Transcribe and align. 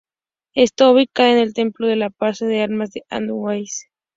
Está 0.55 0.89
ubicada 0.89 1.29
en 1.29 1.37
El 1.37 1.53
templo 1.53 1.87
en 1.87 1.99
la 1.99 2.09
plaza 2.09 2.47
de 2.47 2.63
armas 2.63 2.89
de 2.89 3.03
Andahuaylas. 3.11 3.85